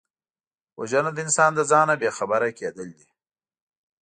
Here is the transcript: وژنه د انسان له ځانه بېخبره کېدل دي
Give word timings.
وژنه 0.79 1.11
د 1.13 1.17
انسان 1.25 1.51
له 1.57 1.63
ځانه 1.71 1.93
بېخبره 2.01 2.49
کېدل 2.59 2.89
دي 2.97 3.07